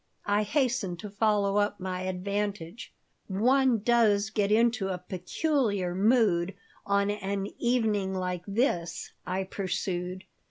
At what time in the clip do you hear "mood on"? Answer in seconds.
5.93-7.11